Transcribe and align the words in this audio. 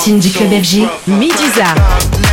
Platine 0.00 0.18
du 0.18 0.30
club 0.30 0.50
FG, 0.50 0.88
Medusa. 1.06 2.29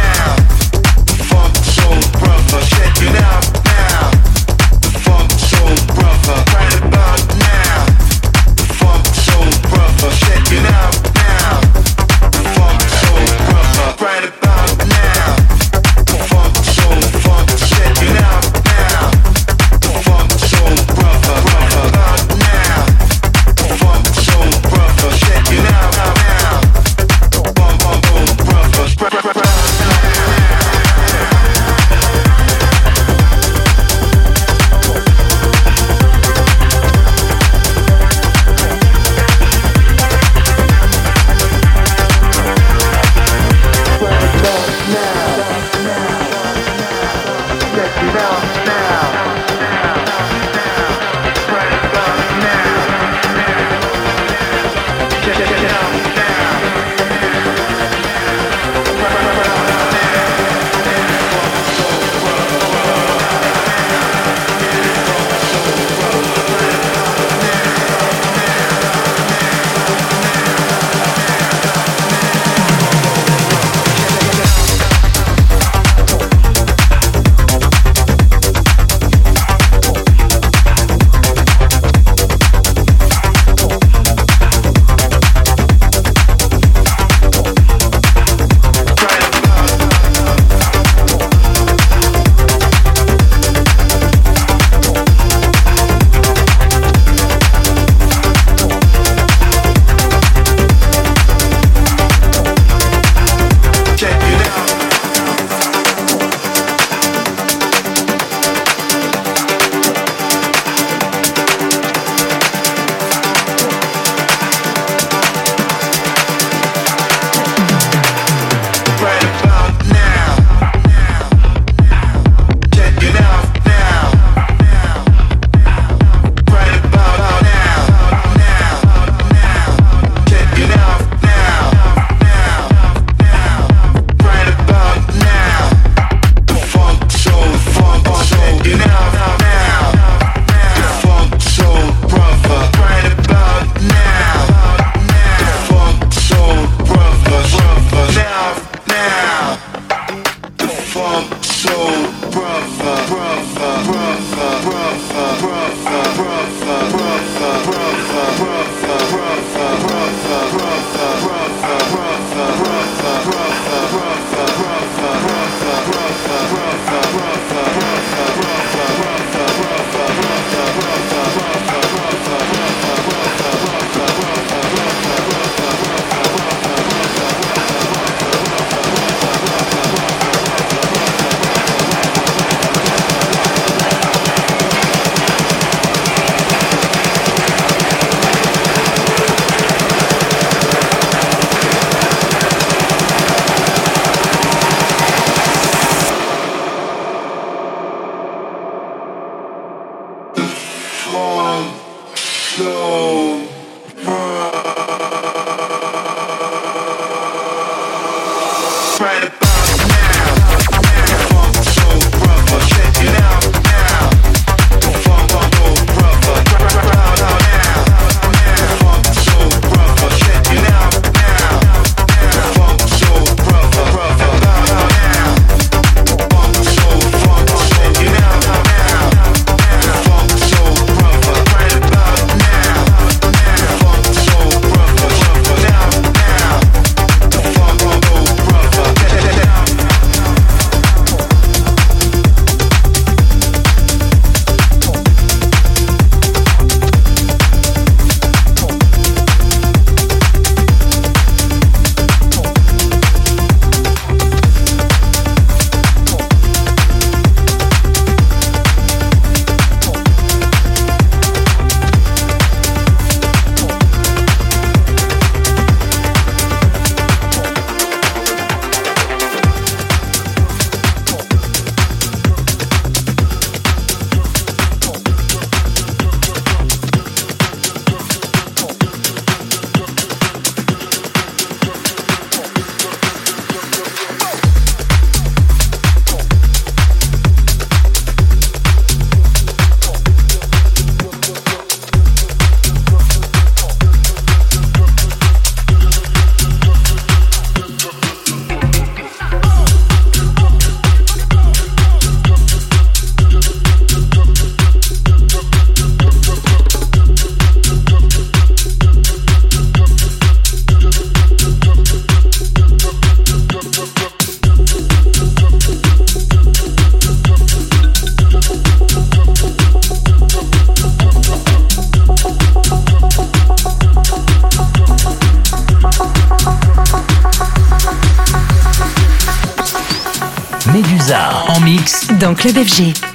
Dans 332.27 332.35
Club 332.35 332.57
FG. 332.57 333.06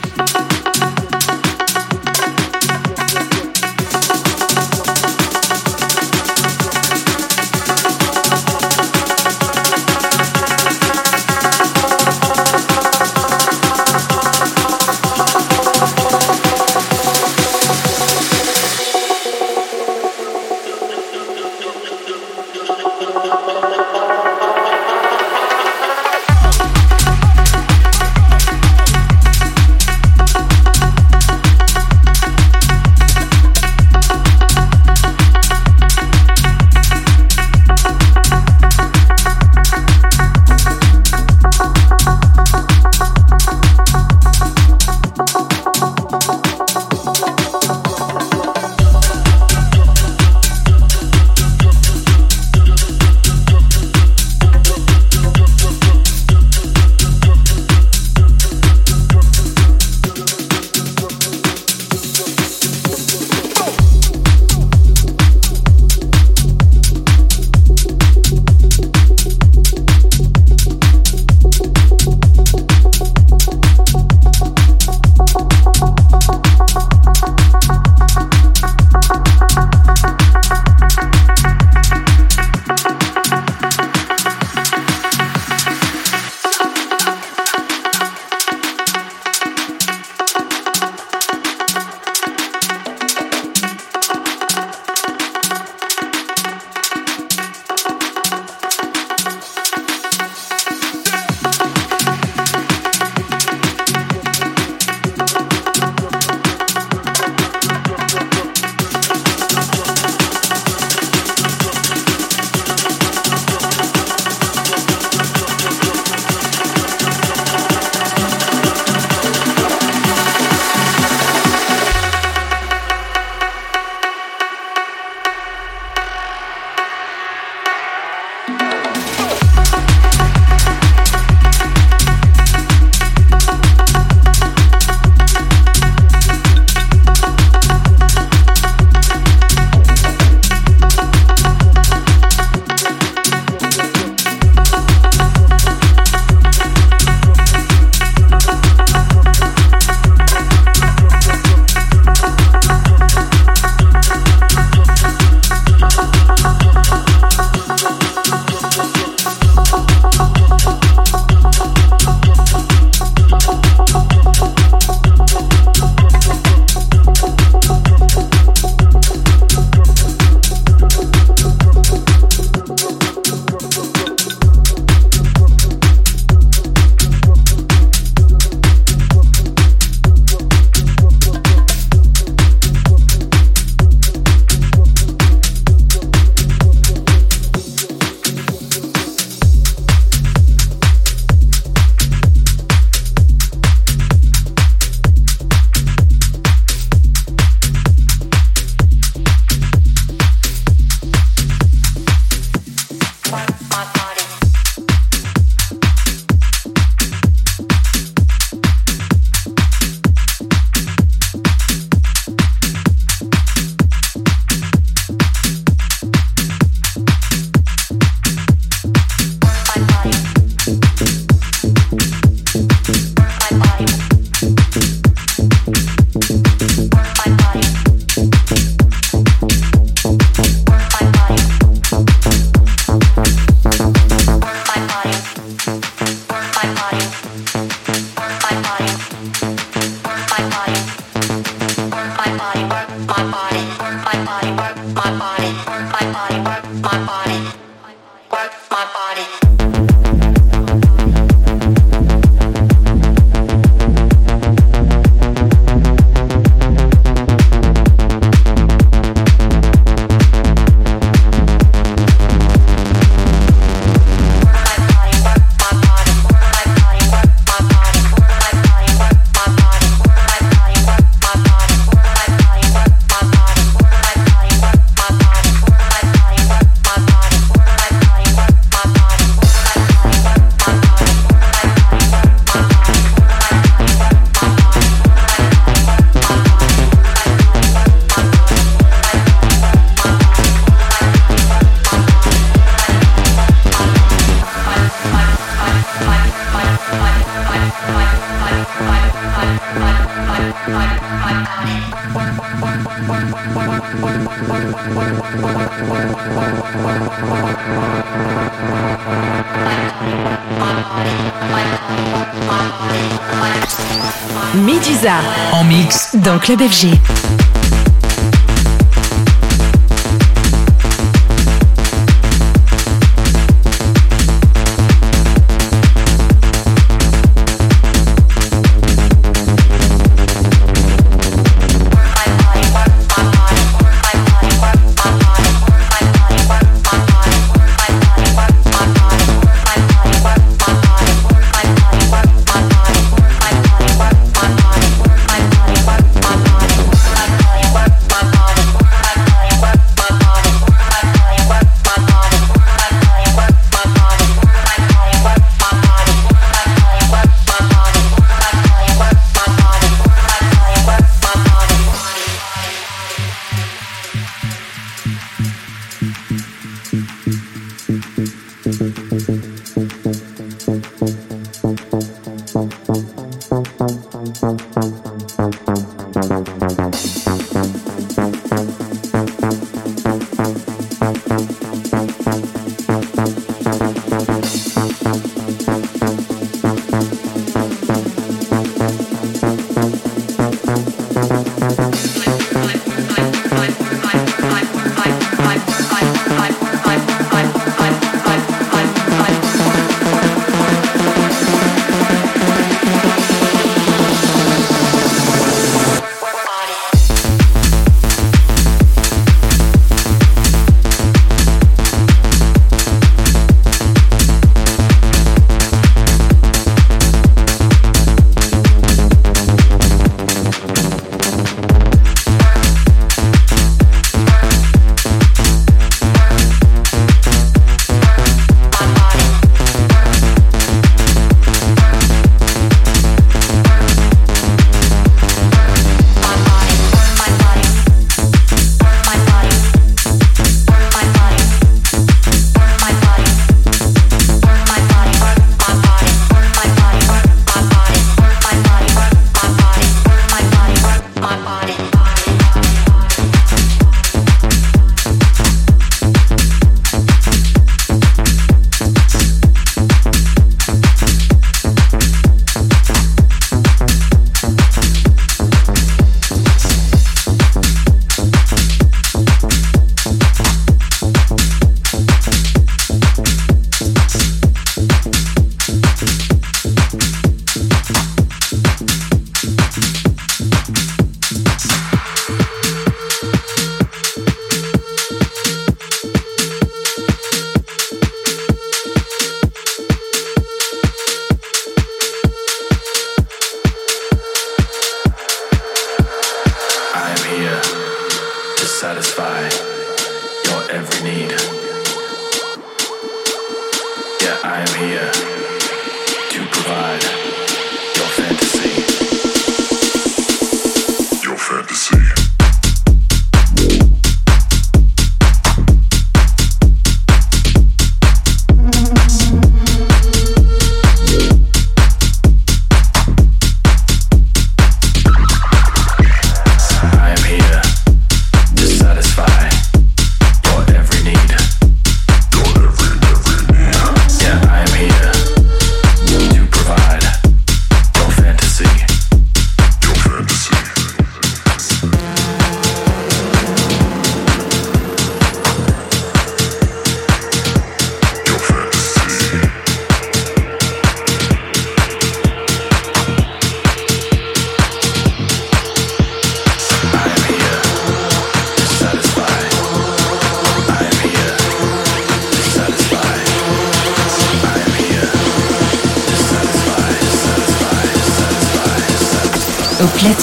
Club 316.42 316.61
FG. 316.61 317.21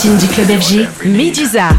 Platine 0.09 0.17
du 0.17 0.27
club 0.27 0.59
FG, 0.59 0.87
Medusa. 1.05 1.69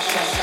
session. 0.00 0.33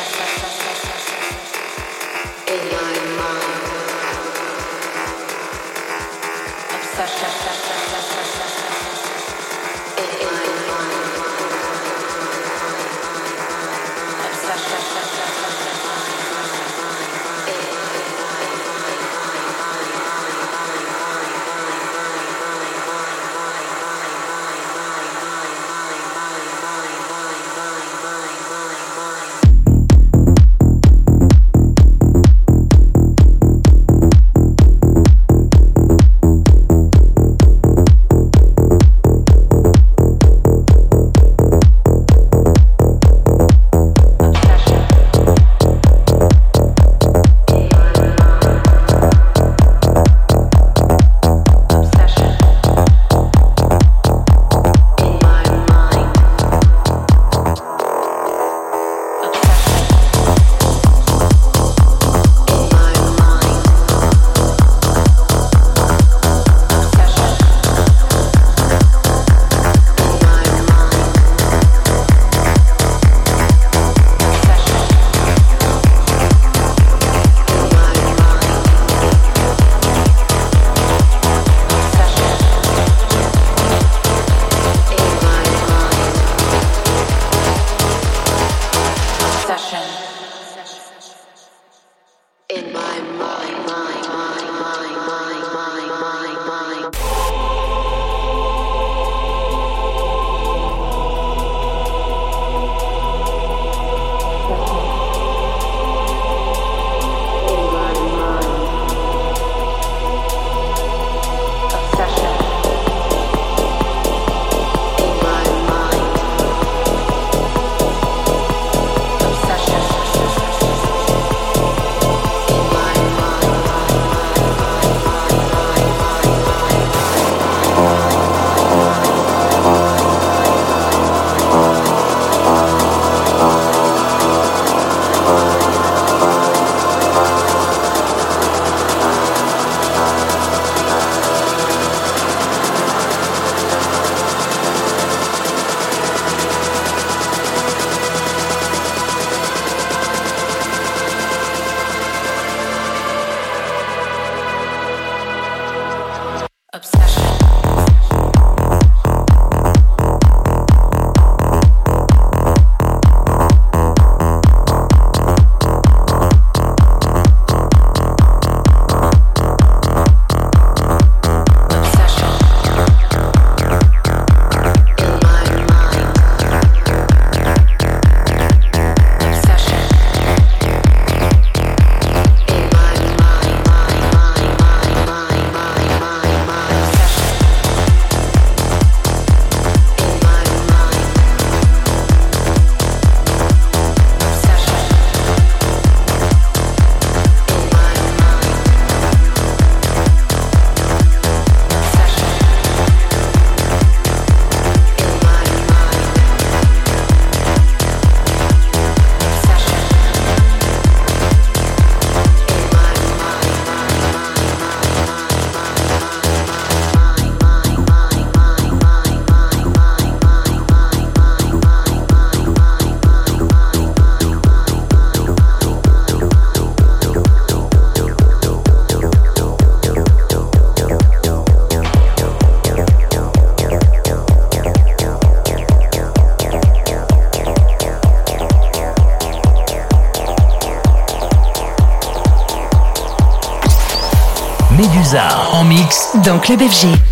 Dans 246.15 246.39
Club 246.39 246.61
FG. 246.61 247.10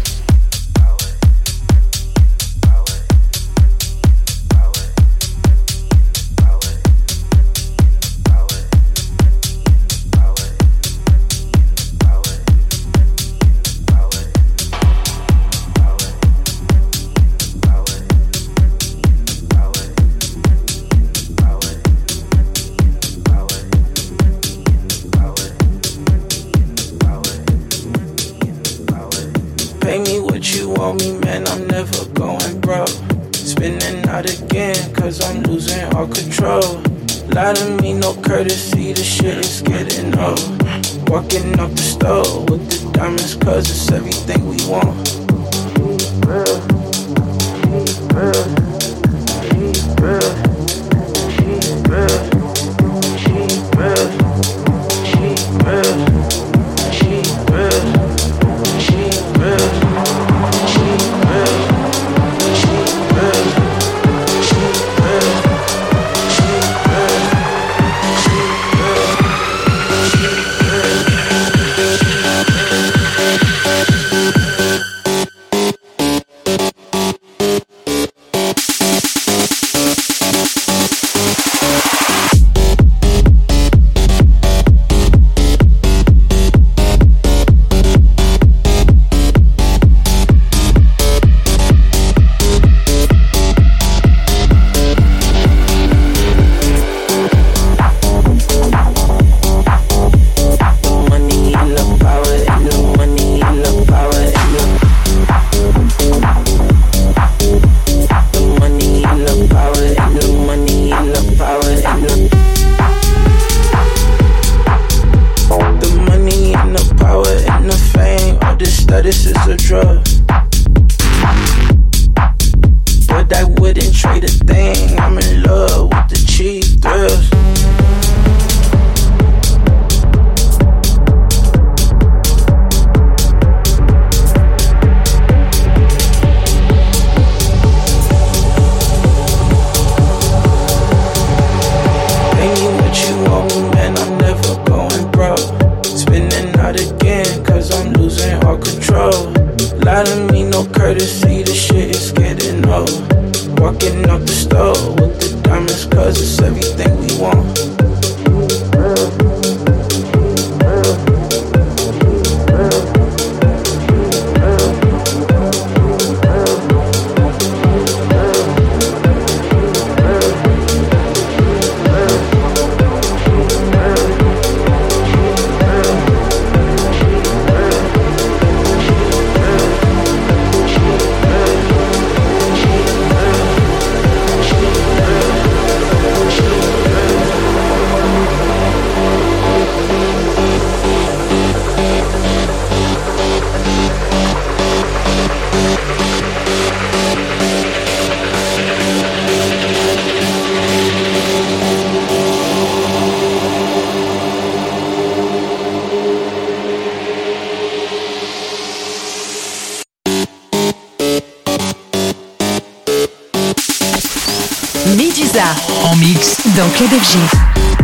Dans 216.56 216.70
Club 216.70 216.90
FG. 216.90 217.79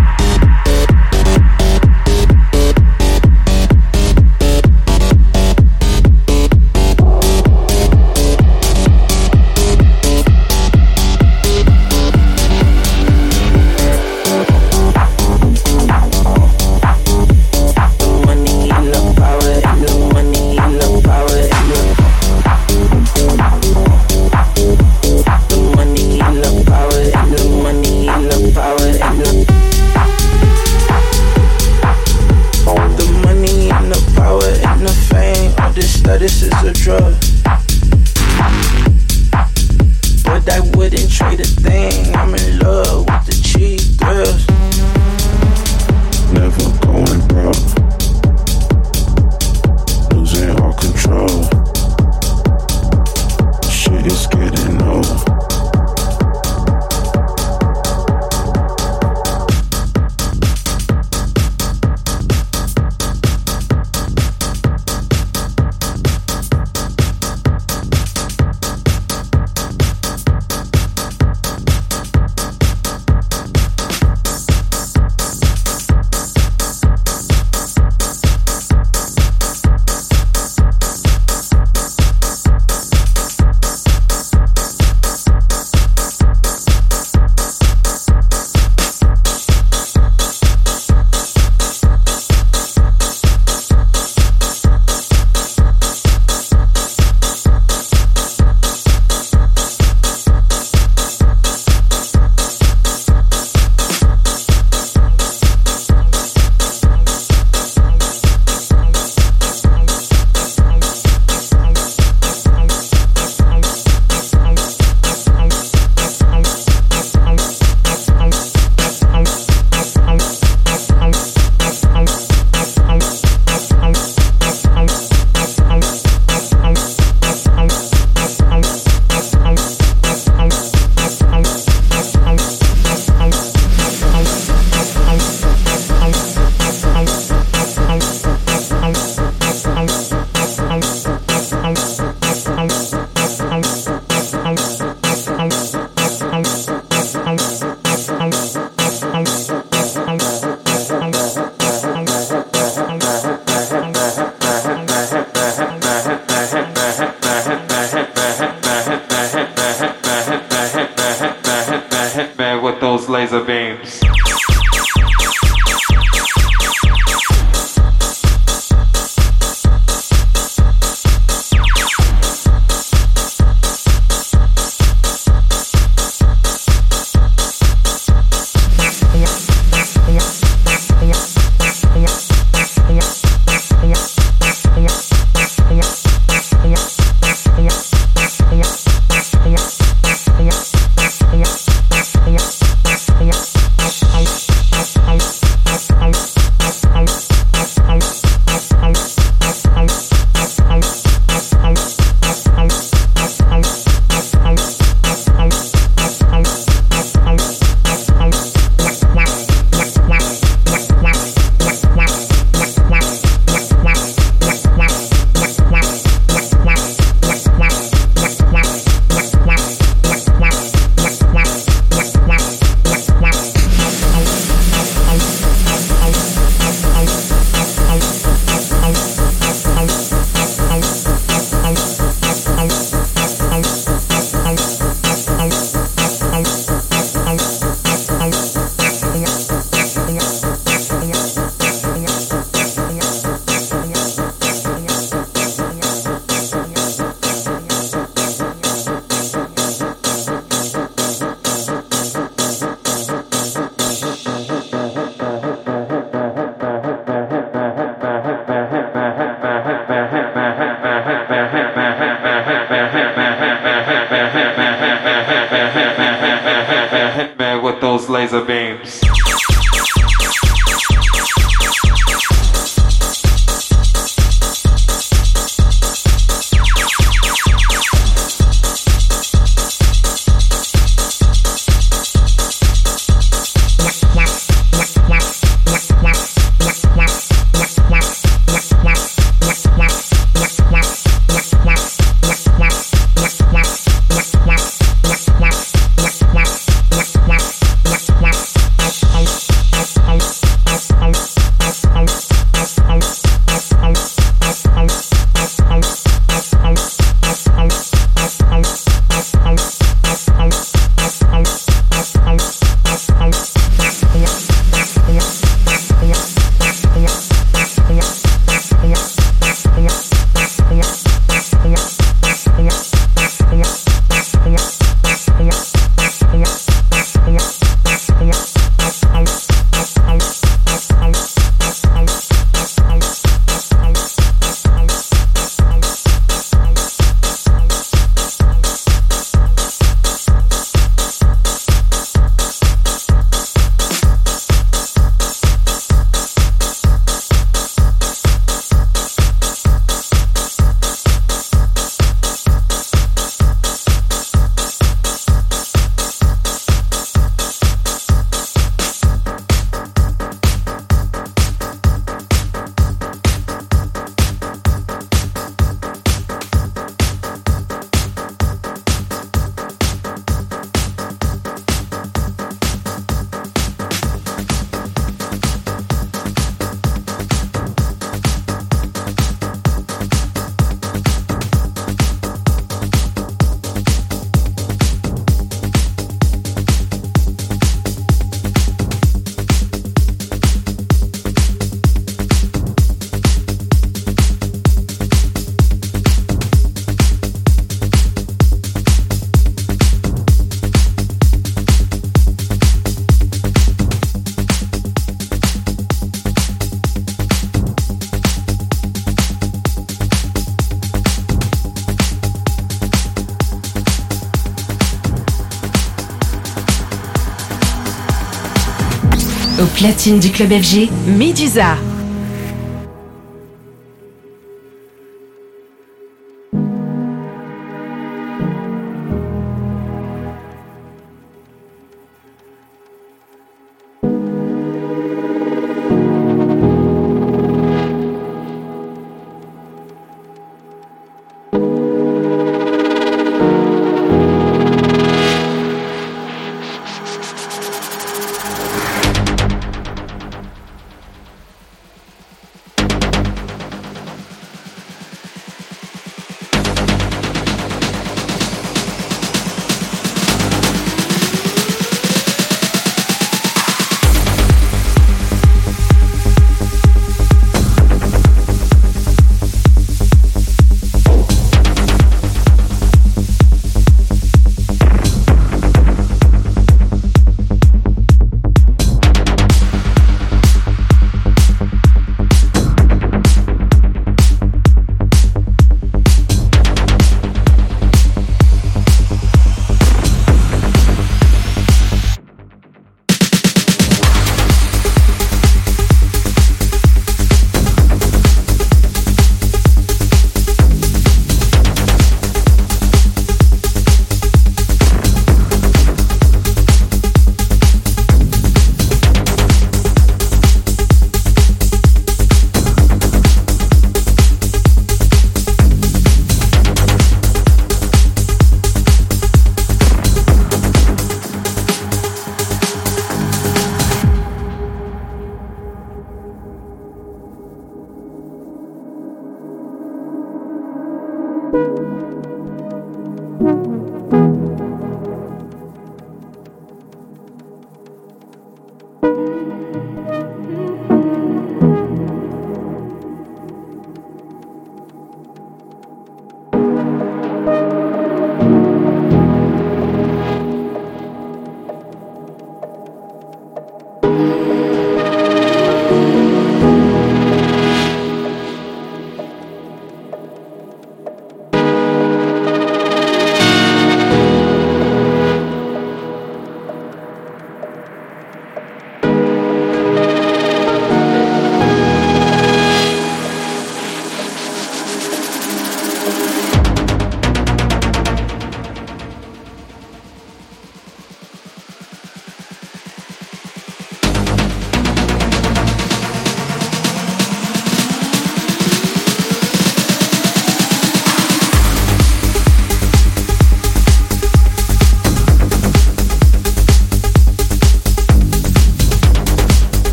Platine 419.85 420.17
du 420.17 420.31
club 420.31 420.49
FG, 420.49 420.89
Medusa. 421.05 421.77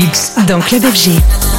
Mix 0.00 0.32
dans 0.46 0.60
Club 0.60 0.82
FG. 0.82 1.49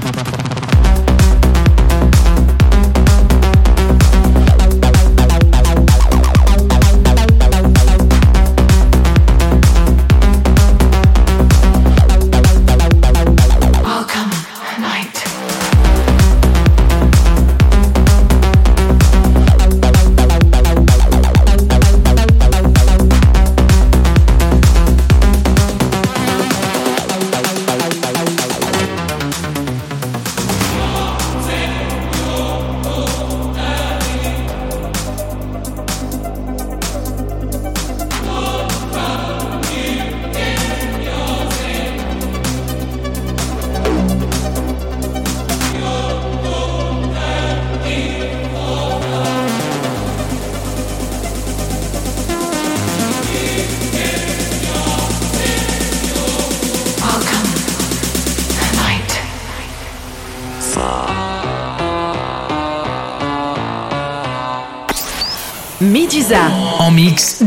Bye-bye. 0.00 0.33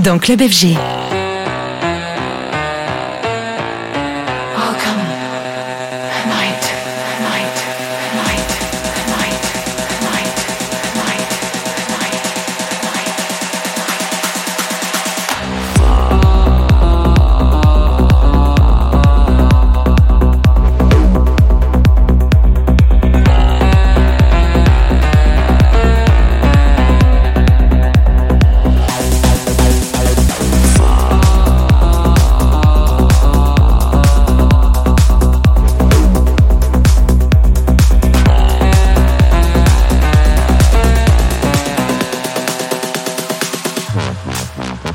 Dans 0.07 0.19
Club 0.19 0.39
FG. 0.41 0.96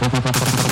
Okay, 0.04 0.20
for. 0.20 0.71